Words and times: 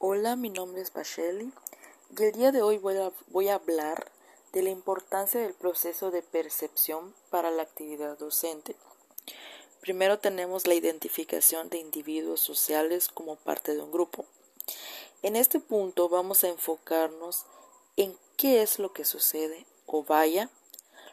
Hola, 0.00 0.36
mi 0.36 0.48
nombre 0.48 0.80
es 0.80 0.92
Basheli 0.92 1.52
y 2.16 2.22
el 2.22 2.30
día 2.30 2.52
de 2.52 2.62
hoy 2.62 2.78
voy 2.78 2.96
a, 2.98 3.10
voy 3.26 3.48
a 3.48 3.56
hablar 3.56 4.12
de 4.52 4.62
la 4.62 4.70
importancia 4.70 5.40
del 5.40 5.54
proceso 5.54 6.12
de 6.12 6.22
percepción 6.22 7.16
para 7.30 7.50
la 7.50 7.64
actividad 7.64 8.16
docente. 8.16 8.76
Primero 9.80 10.20
tenemos 10.20 10.68
la 10.68 10.74
identificación 10.74 11.68
de 11.68 11.78
individuos 11.78 12.38
sociales 12.38 13.08
como 13.08 13.34
parte 13.34 13.74
de 13.74 13.82
un 13.82 13.90
grupo. 13.90 14.24
En 15.22 15.34
este 15.34 15.58
punto 15.58 16.08
vamos 16.08 16.44
a 16.44 16.48
enfocarnos 16.48 17.46
en 17.96 18.16
qué 18.36 18.62
es 18.62 18.78
lo 18.78 18.92
que 18.92 19.04
sucede 19.04 19.66
o 19.84 20.04
vaya 20.04 20.48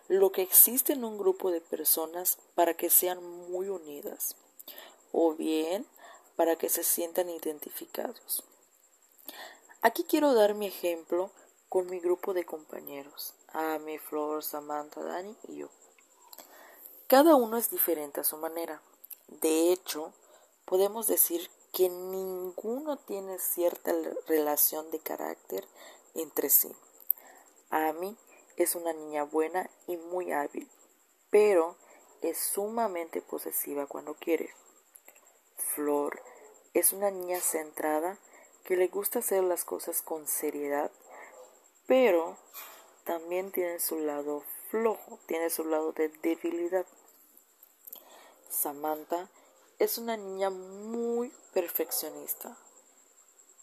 lo 0.10 0.32
que 0.32 0.44
existe 0.44 0.94
en 0.94 1.06
un 1.06 1.18
grupo 1.18 1.50
de 1.50 1.60
personas 1.60 2.38
para 2.54 2.76
que 2.76 2.92
sean 2.92 3.24
muy 3.50 3.68
unidas 3.68 4.36
o 5.12 5.34
bien 5.34 5.88
para 6.36 6.56
que 6.56 6.70
se 6.70 6.84
sientan 6.84 7.32
identificados. 7.32 8.44
Aquí 9.82 10.04
quiero 10.04 10.34
dar 10.34 10.54
mi 10.54 10.68
ejemplo 10.68 11.32
con 11.70 11.88
mi 11.90 12.00
grupo 12.00 12.34
de 12.34 12.46
compañeros, 12.46 13.34
Amy, 13.54 13.98
Flor, 13.98 14.44
Samantha, 14.44 15.04
Dani 15.04 15.36
y 15.44 15.58
yo. 15.58 15.70
Cada 17.08 17.36
uno 17.36 17.58
es 17.58 17.70
diferente 17.70 18.22
a 18.22 18.24
su 18.24 18.38
manera. 18.38 18.82
De 19.28 19.72
hecho, 19.72 20.14
podemos 20.66 21.08
decir 21.08 21.50
que 21.72 21.90
ninguno 21.90 22.98
tiene 22.98 23.38
cierta 23.38 23.94
relación 24.28 24.90
de 24.92 25.00
carácter 25.00 25.68
entre 26.14 26.50
sí. 26.50 26.74
Amy 27.70 28.18
es 28.56 28.76
una 28.76 28.94
niña 28.94 29.24
buena 29.24 29.70
y 29.86 29.98
muy 29.98 30.32
hábil, 30.32 30.70
pero 31.30 31.76
es 32.22 32.38
sumamente 32.38 33.22
posesiva 33.22 33.86
cuando 33.86 34.16
quiere. 34.16 34.54
Flor 35.58 36.22
es 36.74 36.94
una 36.94 37.12
niña 37.12 37.40
centrada 37.40 38.18
que 38.66 38.76
le 38.76 38.88
gusta 38.88 39.20
hacer 39.20 39.44
las 39.44 39.64
cosas 39.64 40.02
con 40.02 40.28
seriedad, 40.28 40.92
pero 41.88 42.38
también 43.04 43.52
tiene 43.52 43.80
su 43.80 44.00
lado 44.00 44.44
flojo, 44.70 45.20
tiene 45.28 45.50
su 45.52 45.64
lado 45.66 45.94
de 45.94 46.10
debilidad. 46.10 46.86
Samantha 48.50 49.30
es 49.78 49.98
una 50.00 50.18
niña 50.18 50.50
muy 50.50 51.32
perfeccionista, 51.54 52.58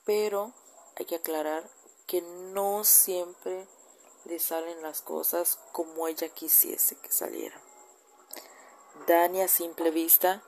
pero 0.05 0.53
hay 0.97 1.05
que 1.07 1.17
aclarar 1.17 1.69
que 2.07 2.23
no 2.23 2.85
siempre 2.85 3.67
le 4.25 4.39
salen 4.39 4.83
las 4.83 5.01
cosas 5.01 5.59
como 5.73 6.07
ella 6.07 6.29
quisiese 6.29 6.97
que 6.97 7.11
salieran. 7.11 7.61
Dani 9.09 9.43
a 9.43 9.49
simple 9.49 9.91
vista 9.91 10.45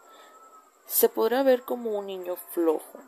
se 0.87 1.09
podrá 1.09 1.43
ver 1.43 1.65
como 1.65 1.99
un 1.99 2.07
niño 2.07 2.37
flojo, 2.53 3.01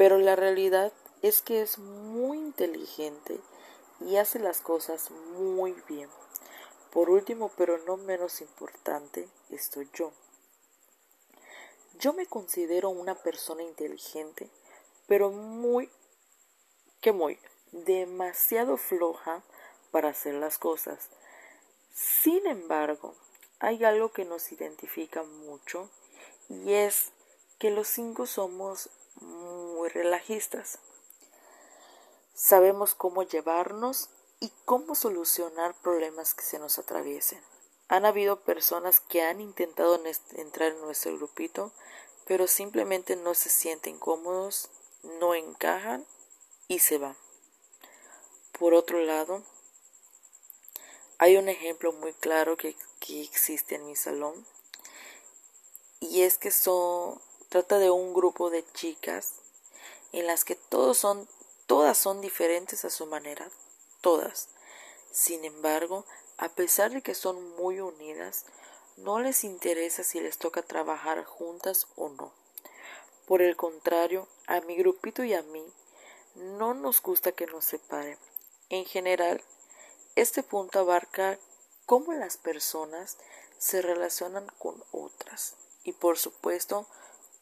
pero 0.00 0.16
la 0.16 0.34
realidad 0.34 0.94
es 1.20 1.42
que 1.42 1.60
es 1.60 1.76
muy 1.76 2.38
inteligente 2.38 3.38
y 4.00 4.16
hace 4.16 4.38
las 4.38 4.62
cosas 4.62 5.10
muy 5.10 5.72
bien. 5.86 6.08
Por 6.90 7.10
último, 7.10 7.50
pero 7.58 7.76
no 7.84 7.98
menos 7.98 8.40
importante, 8.40 9.28
estoy 9.50 9.90
yo. 9.92 10.10
Yo 11.98 12.14
me 12.14 12.24
considero 12.24 12.88
una 12.88 13.14
persona 13.14 13.62
inteligente, 13.62 14.48
pero 15.06 15.32
muy, 15.32 15.90
que 17.02 17.12
muy, 17.12 17.38
demasiado 17.70 18.78
floja 18.78 19.42
para 19.90 20.08
hacer 20.08 20.32
las 20.32 20.56
cosas. 20.56 21.10
Sin 21.92 22.46
embargo, 22.46 23.16
hay 23.58 23.84
algo 23.84 24.12
que 24.12 24.24
nos 24.24 24.50
identifica 24.50 25.24
mucho 25.24 25.90
y 26.48 26.72
es 26.72 27.12
que 27.58 27.70
los 27.70 27.86
cinco 27.86 28.24
somos 28.24 28.88
muy 29.20 29.88
relajistas. 29.88 30.78
Sabemos 32.34 32.94
cómo 32.94 33.22
llevarnos 33.22 34.08
y 34.40 34.50
cómo 34.64 34.94
solucionar 34.94 35.74
problemas 35.82 36.34
que 36.34 36.42
se 36.42 36.58
nos 36.58 36.78
atraviesen. 36.78 37.42
Han 37.88 38.06
habido 38.06 38.40
personas 38.40 39.00
que 39.00 39.22
han 39.22 39.40
intentado 39.40 40.00
entrar 40.36 40.72
en 40.72 40.80
nuestro 40.80 41.16
grupito, 41.16 41.72
pero 42.24 42.46
simplemente 42.46 43.16
no 43.16 43.34
se 43.34 43.50
sienten 43.50 43.98
cómodos, 43.98 44.70
no 45.02 45.34
encajan 45.34 46.06
y 46.68 46.78
se 46.78 46.98
van. 46.98 47.16
Por 48.58 48.74
otro 48.74 49.00
lado, 49.00 49.42
hay 51.18 51.36
un 51.36 51.48
ejemplo 51.48 51.92
muy 51.92 52.12
claro 52.14 52.56
que, 52.56 52.76
que 53.00 53.22
existe 53.22 53.74
en 53.74 53.86
mi 53.86 53.96
salón 53.96 54.46
y 56.00 56.22
es 56.22 56.38
que 56.38 56.50
son 56.50 57.20
Trata 57.50 57.78
de 57.80 57.90
un 57.90 58.14
grupo 58.14 58.48
de 58.48 58.64
chicas 58.74 59.32
en 60.12 60.28
las 60.28 60.44
que 60.44 60.54
todos 60.54 60.98
son, 60.98 61.28
todas 61.66 61.98
son 61.98 62.20
diferentes 62.20 62.84
a 62.84 62.90
su 62.90 63.06
manera, 63.06 63.50
todas. 64.00 64.50
Sin 65.10 65.44
embargo, 65.44 66.06
a 66.38 66.48
pesar 66.50 66.92
de 66.92 67.02
que 67.02 67.16
son 67.16 67.56
muy 67.56 67.80
unidas, 67.80 68.46
no 68.98 69.18
les 69.18 69.42
interesa 69.42 70.04
si 70.04 70.20
les 70.20 70.38
toca 70.38 70.62
trabajar 70.62 71.24
juntas 71.24 71.88
o 71.96 72.10
no. 72.10 72.32
Por 73.26 73.42
el 73.42 73.56
contrario, 73.56 74.28
a 74.46 74.60
mi 74.60 74.76
grupito 74.76 75.24
y 75.24 75.34
a 75.34 75.42
mí 75.42 75.66
no 76.36 76.72
nos 76.72 77.02
gusta 77.02 77.32
que 77.32 77.46
nos 77.46 77.64
separen. 77.64 78.18
En 78.68 78.84
general, 78.84 79.42
este 80.14 80.44
punto 80.44 80.78
abarca 80.78 81.36
cómo 81.84 82.12
las 82.12 82.36
personas 82.36 83.18
se 83.58 83.82
relacionan 83.82 84.46
con 84.60 84.84
otras 84.92 85.56
y 85.82 85.90
por 85.90 86.16
supuesto 86.16 86.86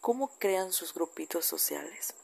cómo 0.00 0.36
crean 0.38 0.72
sus 0.72 0.94
grupitos 0.94 1.44
sociales. 1.44 2.14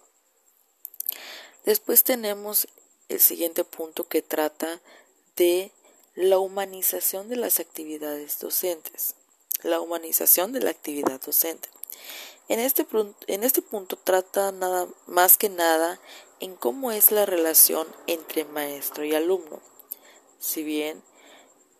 Después 1.65 2.05
tenemos 2.05 2.69
el 3.09 3.21
siguiente 3.21 3.65
punto 3.65 4.09
que 4.09 4.23
trata 4.23 4.81
de 5.37 5.73
la 6.15 6.39
humanización 6.39 7.29
de 7.29 7.37
las 7.37 7.61
actividades 7.61 8.39
docentes. 8.39 9.15
La 9.62 9.81
humanización 9.81 10.53
de 10.53 10.61
la 10.61 10.71
actividad 10.71 11.21
docente. 11.21 11.69
En 12.49 12.61
este, 12.61 12.87
en 13.27 13.45
este 13.45 13.62
punto 13.62 13.97
trata 13.97 14.53
nada 14.53 14.87
más 15.06 15.39
que 15.39 15.49
nada 15.49 15.99
en 16.41 16.56
cómo 16.56 16.93
es 16.93 17.11
la 17.11 17.25
relación 17.25 17.87
entre 18.06 18.45
maestro 18.45 19.05
y 19.05 19.15
alumno. 19.15 19.62
Si 20.39 20.62
bien 20.62 21.03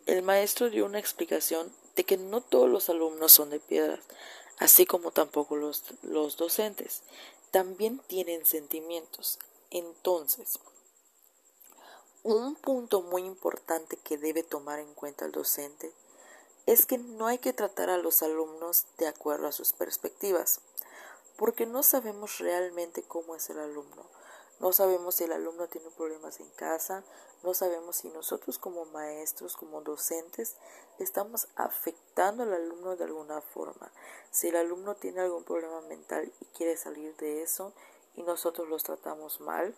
el 0.07 0.23
maestro 0.23 0.71
dio 0.71 0.87
una 0.87 0.99
explicación 0.99 1.71
de 1.97 2.05
que 2.05 2.17
no 2.17 2.41
todos 2.41 2.69
los 2.69 2.89
alumnos 2.89 3.33
son 3.33 3.51
de 3.51 3.61
piedras, 3.61 4.01
así 4.59 4.87
como 4.87 5.11
tampoco 5.11 5.57
los, 5.57 5.83
los 6.03 6.37
docentes. 6.37 7.03
También 7.51 8.01
tienen 8.07 8.45
sentimientos. 8.45 9.39
Entonces, 9.71 10.59
un 12.23 12.55
punto 12.55 13.03
muy 13.03 13.23
importante 13.23 13.97
que 13.97 14.17
debe 14.17 14.43
tomar 14.43 14.79
en 14.79 14.95
cuenta 14.95 15.27
el 15.27 15.33
docente 15.33 15.93
es 16.67 16.87
que 16.87 16.99
no 16.99 17.27
hay 17.27 17.39
que 17.39 17.53
tratar 17.53 17.91
a 17.91 17.99
los 17.99 18.23
alumnos 18.23 18.87
de 18.99 19.07
acuerdo 19.07 19.47
a 19.47 19.53
sus 19.53 19.73
perspectivas, 19.73 20.61
porque 21.37 21.67
no 21.67 21.83
sabemos 21.83 22.39
realmente 22.39 23.03
cómo 23.03 23.35
es 23.35 23.51
el 23.51 23.59
alumno. 23.59 24.09
No 24.61 24.73
sabemos 24.73 25.17
si 25.17 25.25
el 25.25 25.33
alumno 25.33 25.67
tiene 25.69 25.91
problemas 25.91 26.39
en 26.41 26.49
casa, 26.51 27.05
no 27.43 27.55
sabemos 27.55 27.97
si 27.97 28.09
nosotros 28.09 28.59
como 28.59 28.85
maestros, 28.87 29.57
como 29.57 29.83
docentes, 29.83 30.57
estamos 30.99 31.49
afectando 31.57 32.45
al 32.45 32.55
alumno 32.55 32.97
de 32.97 33.05
alguna 33.05 33.41
forma. 33.41 33.93
Si 34.31 34.49
el 34.49 34.57
alumno 34.57 34.95
tiene 34.95 35.21
algún 35.21 35.45
problema 35.45 35.81
mental 35.83 36.33
y 36.41 36.45
quiere 36.47 36.77
salir 36.77 37.17
de 37.17 37.43
eso 37.43 37.75
y 38.15 38.23
nosotros 38.23 38.69
los 38.69 38.85
tratamos 38.85 39.41
mal, 39.41 39.77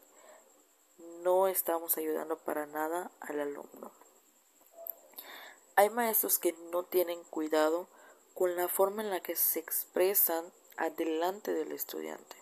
no 1.23 1.49
estamos 1.49 1.97
ayudando 1.97 2.39
para 2.39 2.67
nada 2.67 3.11
al 3.21 3.41
alumno. 3.41 3.91
Hay 5.75 5.91
maestros 5.91 6.39
que 6.39 6.53
no 6.71 6.85
tienen 6.85 7.23
cuidado 7.25 7.89
con 8.35 8.57
la 8.57 8.69
forma 8.69 9.03
en 9.03 9.11
la 9.11 9.21
que 9.21 9.37
se 9.37 9.59
expresan 9.59 10.53
adelante 10.77 11.53
del 11.53 11.73
estudiante. 11.73 12.37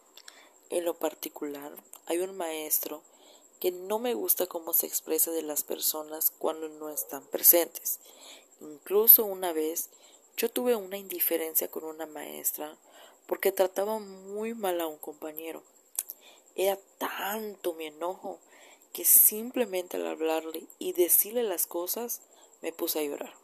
En 0.71 0.85
lo 0.85 0.95
particular, 0.95 1.73
hay 2.07 2.19
un 2.19 2.37
maestro 2.37 3.03
que 3.61 3.71
no 3.71 3.99
me 3.99 4.15
gusta 4.15 4.47
cómo 4.47 4.73
se 4.73 4.87
expresa 4.87 5.31
de 5.31 5.43
las 5.43 5.63
personas 5.63 6.31
cuando 6.31 6.69
no 6.69 6.91
están 6.91 7.25
presentes. 7.27 8.01
Incluso 8.61 9.25
una 9.25 9.53
vez 9.53 9.89
yo 10.37 10.51
tuve 10.51 10.75
una 10.75 10.99
indiferencia 10.99 11.69
con 11.69 11.85
una 11.85 12.07
maestra 12.07 12.77
porque 13.27 13.53
trataba 13.53 13.99
muy 13.99 14.55
mal 14.55 14.81
a 14.81 14.87
un 14.87 14.99
compañero. 14.99 15.63
Era 16.57 16.79
tanto 16.99 17.75
mi 17.75 17.87
enojo 17.87 18.39
que 18.93 19.05
simplemente 19.05 19.97
al 19.97 20.07
hablarle 20.07 20.67
y 20.79 20.93
decirle 20.93 21.43
las 21.43 21.67
cosas 21.67 22.21
me 22.63 22.73
puse 22.73 23.01
a 23.01 23.03
llorar. 23.03 23.35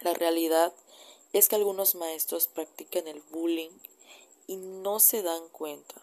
La 0.00 0.14
realidad 0.14 0.72
es 1.34 1.48
que 1.48 1.56
algunos 1.56 1.96
maestros 1.96 2.46
practican 2.46 3.08
el 3.08 3.20
bullying 3.32 3.72
y 4.46 4.56
no 4.56 5.00
se 5.00 5.22
dan 5.22 5.48
cuenta. 5.48 5.96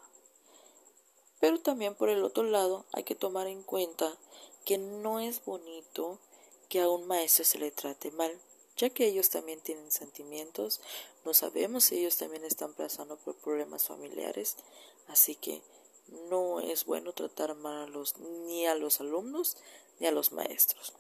Pero 1.40 1.60
también 1.62 1.96
por 1.96 2.10
el 2.10 2.24
otro 2.24 2.44
lado 2.44 2.86
hay 2.92 3.04
que 3.04 3.16
tomar 3.16 3.48
en 3.48 3.64
cuenta 3.64 4.18
que 4.66 4.78
no 4.78 5.22
es 5.22 5.44
bonito 5.46 6.20
que 6.68 6.82
a 6.82 6.90
un 6.90 7.08
maestro 7.08 7.46
se 7.46 7.60
le 7.60 7.72
trate 7.72 8.12
mal, 8.12 8.38
ya 8.76 8.90
que 8.90 9.08
ellos 9.08 9.30
también 9.30 9.62
tienen 9.62 9.90
sentimientos, 9.90 10.82
no 11.24 11.34
sabemos 11.34 11.86
si 11.86 12.00
ellos 12.00 12.18
también 12.18 12.44
están 12.44 12.74
pasando 12.74 13.16
por 13.16 13.36
problemas 13.36 13.86
familiares, 13.86 14.58
así 15.08 15.36
que 15.36 15.62
no 16.30 16.60
es 16.60 16.84
bueno 16.86 17.14
tratar 17.14 17.56
mal 17.56 17.84
a 17.84 17.88
los, 17.88 18.18
ni 18.20 18.66
a 18.66 18.76
los 18.76 19.00
alumnos 19.00 19.56
ni 20.00 20.08
a 20.08 20.12
los 20.12 20.34
maestros. 20.34 20.92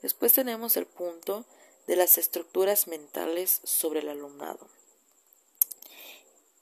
Después 0.00 0.32
tenemos 0.32 0.78
el 0.78 0.86
punto 0.86 1.44
de 1.86 1.96
las 1.96 2.18
estructuras 2.18 2.86
mentales 2.86 3.60
sobre 3.64 4.00
el 4.00 4.08
alumnado. 4.08 4.68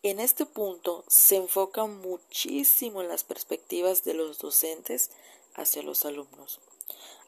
En 0.02 0.18
este 0.18 0.46
punto 0.46 1.04
se 1.08 1.36
enfoca 1.36 1.84
muchísimo 1.84 3.02
en 3.02 3.08
las 3.08 3.22
perspectivas 3.22 4.02
de 4.02 4.14
los 4.14 4.38
docentes 4.38 5.10
hacia 5.54 5.82
los 5.82 6.06
alumnos. 6.06 6.60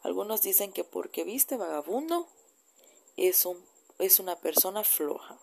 Algunos 0.02 0.40
dicen 0.40 0.72
que 0.72 0.82
porque 0.82 1.24
viste 1.24 1.56
vagabundo 1.56 2.28
es, 3.16 3.44
un, 3.44 3.62
es 3.98 4.20
una 4.20 4.36
persona 4.36 4.84
floja 4.84 5.38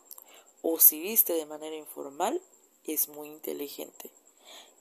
o 0.61 0.79
si 0.79 0.99
viste 0.99 1.33
de 1.33 1.45
manera 1.45 1.75
informal 1.75 2.41
es 2.83 3.07
muy 3.07 3.29
inteligente. 3.29 4.11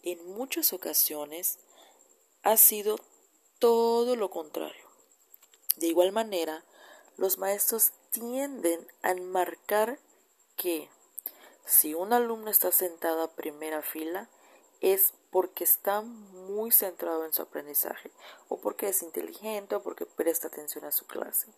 En 0.02 0.24
muchas 0.32 0.72
ocasiones 0.72 1.58
ha 2.42 2.56
sido 2.56 2.98
todo 3.58 4.16
lo 4.16 4.30
contrario. 4.30 4.86
De 5.76 5.88
igual 5.88 6.12
manera, 6.12 6.64
los 7.18 7.36
maestros 7.36 7.92
tienden 8.10 8.86
a 9.02 9.10
enmarcar 9.10 9.98
que 10.56 10.88
si 11.66 11.92
un 11.92 12.12
alumno 12.14 12.50
está 12.50 12.72
sentado 12.72 13.22
a 13.22 13.32
primera 13.32 13.82
fila 13.82 14.30
es 14.80 15.12
porque 15.30 15.64
está 15.64 16.00
muy 16.00 16.70
centrado 16.70 17.26
en 17.26 17.32
su 17.32 17.42
aprendizaje 17.42 18.10
o 18.48 18.58
porque 18.58 18.88
es 18.88 19.02
inteligente 19.02 19.74
o 19.74 19.82
porque 19.82 20.06
presta 20.06 20.46
atención 20.46 20.84
a 20.84 20.92
su 20.92 21.06
clase. 21.06 21.48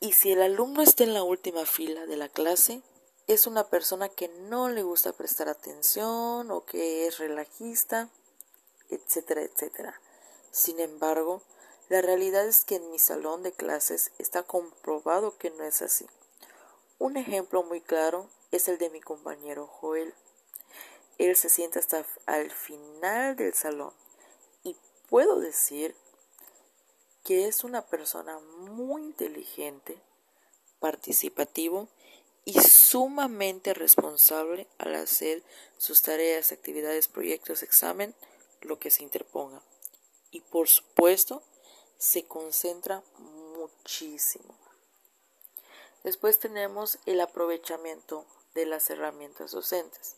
Y 0.00 0.12
si 0.12 0.32
el 0.32 0.42
alumno 0.42 0.82
está 0.82 1.04
en 1.04 1.14
la 1.14 1.22
última 1.22 1.66
fila 1.66 2.06
de 2.06 2.16
la 2.16 2.28
clase, 2.28 2.82
es 3.26 3.46
una 3.46 3.68
persona 3.68 4.08
que 4.08 4.28
no 4.28 4.68
le 4.68 4.82
gusta 4.82 5.12
prestar 5.12 5.48
atención 5.48 6.50
o 6.50 6.64
que 6.64 7.06
es 7.06 7.18
relajista, 7.18 8.08
etcétera, 8.90 9.42
etcétera. 9.42 10.00
Sin 10.50 10.80
embargo, 10.80 11.42
la 11.88 12.00
realidad 12.00 12.46
es 12.46 12.64
que 12.64 12.76
en 12.76 12.90
mi 12.90 12.98
salón 12.98 13.42
de 13.42 13.52
clases 13.52 14.12
está 14.18 14.42
comprobado 14.42 15.36
que 15.36 15.50
no 15.50 15.64
es 15.64 15.82
así. 15.82 16.06
Un 16.98 17.16
ejemplo 17.16 17.62
muy 17.62 17.80
claro 17.80 18.30
es 18.52 18.68
el 18.68 18.78
de 18.78 18.88
mi 18.88 19.00
compañero 19.00 19.66
Joel. 19.66 20.14
Él 21.18 21.36
se 21.36 21.48
sienta 21.48 21.78
hasta 21.78 22.06
al 22.26 22.50
final 22.50 23.36
del 23.36 23.52
salón 23.52 23.92
y 24.62 24.76
puedo 25.08 25.40
decir 25.40 25.94
que 27.22 27.46
es 27.46 27.64
una 27.64 27.86
persona 27.86 28.38
muy 28.38 29.02
inteligente, 29.02 29.98
participativo 30.80 31.88
y 32.44 32.60
sumamente 32.60 33.74
responsable 33.74 34.68
al 34.78 34.94
hacer 34.94 35.42
sus 35.78 36.02
tareas, 36.02 36.52
actividades, 36.52 37.08
proyectos, 37.08 37.62
examen, 37.62 38.14
lo 38.60 38.78
que 38.78 38.90
se 38.90 39.02
interponga. 39.02 39.62
Y 40.30 40.40
por 40.40 40.68
supuesto, 40.68 41.42
se 41.98 42.26
concentra 42.26 43.02
muchísimo. 43.18 44.54
Después 46.02 46.38
tenemos 46.38 46.98
el 47.06 47.20
aprovechamiento 47.20 48.26
de 48.54 48.66
las 48.66 48.90
herramientas 48.90 49.52
docentes. 49.52 50.16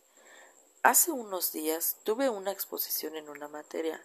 Hace 0.83 1.13
unos 1.13 1.53
días 1.53 1.97
tuve 2.05 2.29
una 2.29 2.53
exposición 2.53 3.17
en 3.17 3.29
una 3.29 3.49
materia 3.49 4.03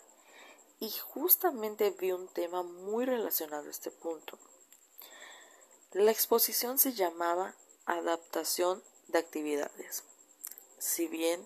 y 0.79 0.89
justamente 0.89 1.91
vi 1.91 2.11
un 2.11 2.27
tema 2.27 2.63
muy 2.63 3.05
relacionado 3.05 3.67
a 3.67 3.71
este 3.71 3.91
punto. 3.91 4.37
La 5.93 6.11
exposición 6.11 6.77
se 6.77 6.93
llamaba 6.93 7.55
Adaptación 7.85 8.83
de 9.07 9.19
actividades. 9.19 10.03
Si 10.79 11.07
bien 11.07 11.45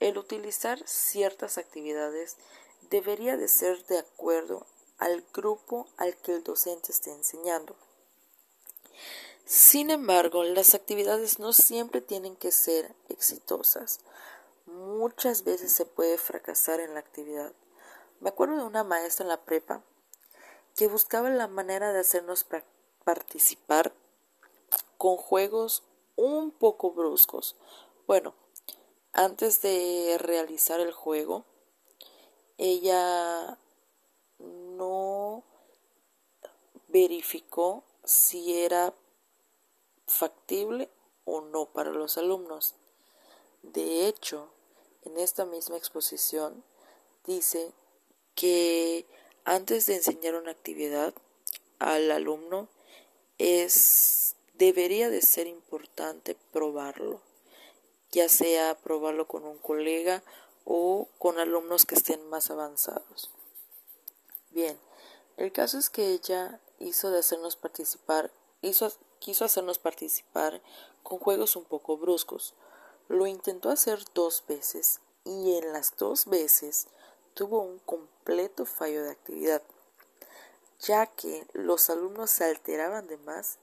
el 0.00 0.18
utilizar 0.18 0.82
ciertas 0.86 1.58
actividades 1.58 2.36
debería 2.90 3.36
de 3.36 3.48
ser 3.48 3.84
de 3.86 3.98
acuerdo 3.98 4.66
al 4.98 5.24
grupo 5.32 5.86
al 5.96 6.16
que 6.16 6.34
el 6.34 6.44
docente 6.44 6.92
esté 6.92 7.12
enseñando. 7.12 7.76
Sin 9.44 9.90
embargo, 9.90 10.44
las 10.44 10.74
actividades 10.74 11.38
no 11.38 11.52
siempre 11.52 12.00
tienen 12.00 12.36
que 12.36 12.52
ser 12.52 12.94
exitosas. 13.08 14.00
Muchas 14.66 15.44
veces 15.44 15.72
se 15.72 15.86
puede 15.86 16.18
fracasar 16.18 16.80
en 16.80 16.92
la 16.92 17.00
actividad. 17.00 17.52
Me 18.20 18.28
acuerdo 18.28 18.56
de 18.56 18.64
una 18.64 18.84
maestra 18.84 19.24
en 19.24 19.30
la 19.30 19.44
prepa 19.44 19.82
que 20.76 20.86
buscaba 20.86 21.30
la 21.30 21.48
manera 21.48 21.92
de 21.92 22.00
hacernos 22.00 22.44
participar 23.04 23.94
con 24.98 25.16
juegos 25.16 25.84
un 26.16 26.50
poco 26.50 26.90
bruscos. 26.90 27.56
Bueno, 28.06 28.34
antes 29.12 29.62
de 29.62 30.16
realizar 30.18 30.80
el 30.80 30.92
juego, 30.92 31.44
ella 32.58 33.58
no 34.78 35.44
verificó 36.88 37.84
si 38.04 38.58
era 38.58 38.94
factible 40.06 40.88
o 41.24 41.42
no 41.42 41.66
para 41.66 41.90
los 41.90 42.16
alumnos. 42.16 42.74
De 43.62 44.06
hecho, 44.06 44.48
en 45.04 45.18
esta 45.18 45.44
misma 45.44 45.76
exposición 45.76 46.64
dice 47.26 47.72
que 48.34 49.04
antes 49.44 49.86
de 49.86 49.96
enseñar 49.96 50.34
una 50.34 50.52
actividad 50.52 51.12
al 51.78 52.10
alumno 52.10 52.68
es 53.36 54.36
debería 54.54 55.08
de 55.08 55.22
ser 55.22 55.46
importante 55.46 56.36
probarlo, 56.52 57.20
ya 58.10 58.28
sea 58.28 58.74
probarlo 58.76 59.28
con 59.28 59.44
un 59.44 59.58
colega 59.58 60.24
o 60.64 61.08
con 61.18 61.38
alumnos 61.38 61.84
que 61.84 61.94
estén 61.94 62.28
más 62.28 62.50
avanzados. 62.50 63.30
Bien, 64.50 64.78
el 65.36 65.52
caso 65.52 65.78
es 65.78 65.90
que 65.90 66.12
ella 66.12 66.60
hizo 66.78 67.10
de 67.10 67.20
hacernos 67.20 67.56
participar, 67.56 68.32
hizo, 68.62 68.92
quiso 69.18 69.44
hacernos 69.44 69.78
participar 69.78 70.62
con 71.02 71.18
juegos 71.18 71.56
un 71.56 71.64
poco 71.64 71.96
bruscos. 71.96 72.54
Lo 73.08 73.26
intentó 73.26 73.70
hacer 73.70 74.00
dos 74.14 74.44
veces 74.46 75.00
y 75.24 75.56
en 75.56 75.72
las 75.72 75.96
dos 75.96 76.26
veces 76.26 76.88
tuvo 77.34 77.60
un 77.60 77.78
completo 77.78 78.66
fallo 78.66 79.04
de 79.04 79.10
actividad, 79.10 79.62
ya 80.80 81.06
que 81.06 81.46
los 81.52 81.88
alumnos 81.90 82.30
se 82.30 82.44
alteraban 82.44 83.06
de 83.06 83.16
más 83.18 83.58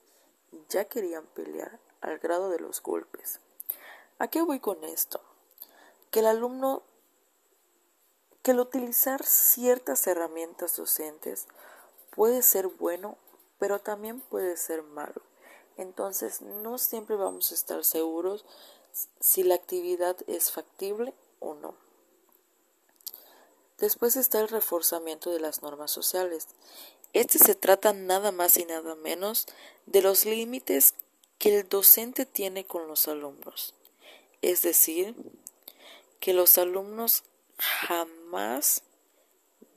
y 0.51 0.61
ya 0.69 0.85
querían 0.85 1.25
pelear 1.27 1.79
al 2.01 2.19
grado 2.19 2.49
de 2.49 2.59
los 2.59 2.81
golpes. 2.81 3.39
¿A 4.17 4.29
qué 4.29 4.41
voy 4.41 4.59
con 4.59 4.83
esto? 4.83 5.21
Que 6.09 6.19
el 6.19 6.27
alumno, 6.27 6.83
que 8.45 8.51
el 8.51 8.59
utilizar 8.59 9.25
ciertas 9.25 10.05
herramientas 10.05 10.75
docentes 10.75 11.47
puede 12.11 12.43
ser 12.43 12.67
bueno, 12.67 13.17
pero 13.57 13.79
también 13.79 14.21
puede 14.21 14.55
ser 14.55 14.83
malo. 14.83 15.23
Entonces, 15.77 16.43
no 16.43 16.77
siempre 16.77 17.15
vamos 17.15 17.51
a 17.51 17.55
estar 17.55 17.83
seguros 17.83 18.45
si 19.19 19.41
la 19.41 19.55
actividad 19.55 20.15
es 20.27 20.51
factible 20.51 21.15
o 21.39 21.55
no. 21.55 21.73
Después 23.79 24.15
está 24.15 24.41
el 24.41 24.49
reforzamiento 24.49 25.31
de 25.31 25.39
las 25.39 25.63
normas 25.63 25.89
sociales. 25.89 26.49
Este 27.13 27.39
se 27.39 27.55
trata 27.55 27.93
nada 27.93 28.31
más 28.31 28.57
y 28.57 28.65
nada 28.65 28.93
menos 28.93 29.47
de 29.87 30.03
los 30.03 30.23
límites 30.23 30.93
que 31.39 31.57
el 31.57 31.67
docente 31.67 32.27
tiene 32.27 32.63
con 32.63 32.87
los 32.87 33.07
alumnos. 33.07 33.73
Es 34.43 34.61
decir, 34.61 35.15
que 36.19 36.35
los 36.35 36.59
alumnos 36.59 37.23
jamás 37.57 38.83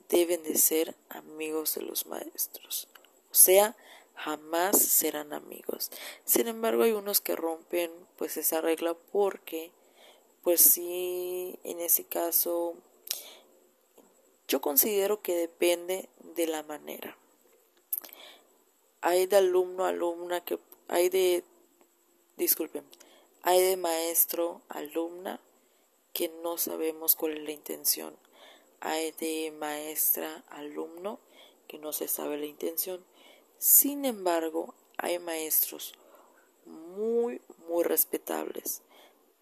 deben 0.09 0.43
de 0.43 0.57
ser 0.57 0.95
amigos 1.09 1.75
de 1.75 1.83
los 1.83 2.05
maestros. 2.07 2.87
O 3.31 3.33
sea, 3.33 3.75
jamás 4.15 4.77
serán 4.81 5.33
amigos. 5.33 5.91
Sin 6.25 6.47
embargo, 6.47 6.83
hay 6.83 6.91
unos 6.91 7.21
que 7.21 7.35
rompen 7.35 7.91
pues 8.17 8.37
esa 8.37 8.61
regla 8.61 8.95
porque 9.11 9.71
pues 10.43 10.61
sí, 10.61 11.59
en 11.63 11.79
ese 11.79 12.05
caso 12.05 12.75
yo 14.47 14.61
considero 14.61 15.21
que 15.21 15.35
depende 15.35 16.09
de 16.35 16.47
la 16.47 16.63
manera. 16.63 17.17
Hay 19.01 19.27
de 19.27 19.37
alumno 19.37 19.85
alumna 19.85 20.43
que 20.43 20.59
hay 20.87 21.09
de 21.09 21.43
disculpen, 22.35 22.83
hay 23.43 23.61
de 23.61 23.77
maestro 23.77 24.61
alumna 24.69 25.39
que 26.13 26.29
no 26.29 26.57
sabemos 26.57 27.15
cuál 27.15 27.37
es 27.37 27.43
la 27.43 27.51
intención. 27.51 28.15
Hay 28.81 29.11
de 29.11 29.51
maestra 29.51 30.43
alumno 30.49 31.19
que 31.67 31.77
no 31.79 31.93
se 31.93 32.07
sabe 32.07 32.37
la 32.37 32.45
intención. 32.45 33.03
Sin 33.57 34.05
embargo, 34.05 34.73
hay 34.97 35.19
maestros 35.19 35.93
muy 36.65 37.41
muy 37.67 37.83
respetables 37.83 38.81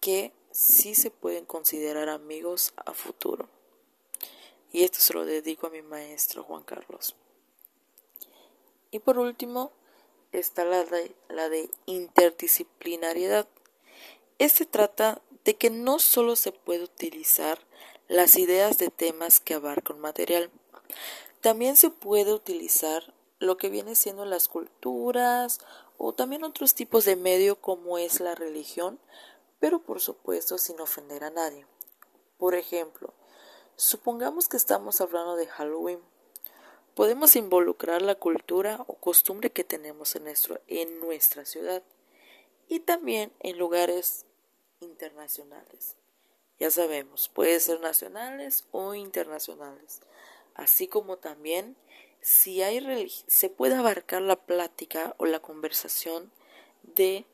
que 0.00 0.32
sí 0.50 0.94
se 0.94 1.10
pueden 1.10 1.44
considerar 1.44 2.08
amigos 2.08 2.72
a 2.76 2.92
futuro. 2.92 3.48
Y 4.72 4.84
esto 4.84 5.00
se 5.00 5.14
lo 5.14 5.24
dedico 5.24 5.66
a 5.66 5.70
mi 5.70 5.82
maestro 5.82 6.44
Juan 6.44 6.62
Carlos. 6.62 7.16
Y 8.90 8.98
por 8.98 9.18
último 9.18 9.72
está 10.32 10.64
la 10.64 10.84
de, 10.84 11.14
la 11.28 11.48
de 11.48 11.70
interdisciplinariedad. 11.86 13.48
Este 14.38 14.66
trata 14.66 15.20
de 15.48 15.56
que 15.56 15.70
no 15.70 15.98
solo 15.98 16.36
se 16.36 16.52
puede 16.52 16.84
utilizar 16.84 17.58
las 18.06 18.36
ideas 18.36 18.76
de 18.76 18.90
temas 18.90 19.40
que 19.40 19.54
abarcan 19.54 19.98
material, 19.98 20.50
también 21.40 21.76
se 21.76 21.88
puede 21.88 22.34
utilizar 22.34 23.14
lo 23.38 23.56
que 23.56 23.70
viene 23.70 23.94
siendo 23.94 24.26
las 24.26 24.46
culturas 24.46 25.60
o 25.96 26.12
también 26.12 26.44
otros 26.44 26.74
tipos 26.74 27.06
de 27.06 27.16
medio 27.16 27.62
como 27.62 27.96
es 27.96 28.20
la 28.20 28.34
religión, 28.34 29.00
pero 29.58 29.80
por 29.80 30.00
supuesto 30.00 30.58
sin 30.58 30.80
ofender 30.80 31.24
a 31.24 31.30
nadie. 31.30 31.66
Por 32.36 32.54
ejemplo, 32.54 33.14
supongamos 33.74 34.48
que 34.48 34.58
estamos 34.58 35.00
hablando 35.00 35.34
de 35.34 35.46
Halloween. 35.46 36.00
Podemos 36.94 37.36
involucrar 37.36 38.02
la 38.02 38.16
cultura 38.16 38.84
o 38.86 38.96
costumbre 38.96 39.48
que 39.48 39.64
tenemos 39.64 40.14
en, 40.14 40.24
nuestro, 40.24 40.60
en 40.66 41.00
nuestra 41.00 41.46
ciudad 41.46 41.82
y 42.68 42.80
también 42.80 43.32
en 43.40 43.56
lugares 43.56 44.26
internacionales. 44.80 45.96
Ya 46.58 46.70
sabemos, 46.70 47.28
puede 47.28 47.60
ser 47.60 47.80
nacionales 47.80 48.66
o 48.72 48.94
internacionales, 48.94 50.00
así 50.54 50.88
como 50.88 51.18
también 51.18 51.76
si 52.20 52.62
hay 52.62 53.08
se 53.26 53.48
puede 53.48 53.76
abarcar 53.76 54.22
la 54.22 54.44
plática 54.44 55.14
o 55.18 55.26
la 55.26 55.40
conversación 55.40 56.32
de 56.82 57.26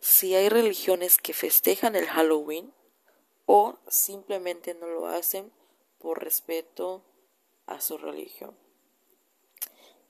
si 0.00 0.34
hay 0.34 0.48
religiones 0.48 1.18
que 1.18 1.32
festejan 1.32 1.94
el 1.94 2.06
Halloween 2.06 2.72
o 3.46 3.78
simplemente 3.88 4.74
no 4.74 4.88
lo 4.88 5.06
hacen 5.06 5.52
por 5.98 6.22
respeto 6.22 7.02
a 7.66 7.80
su 7.80 7.98
religión. 7.98 8.56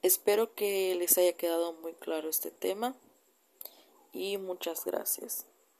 Espero 0.00 0.54
que 0.54 0.94
les 0.94 1.18
haya 1.18 1.34
quedado 1.34 1.75
muy 1.75 1.92
claro 1.94 2.28
este 2.30 2.50
tema 2.50 2.96
y 4.12 4.38
muchas 4.38 4.84
gracias. 4.84 5.46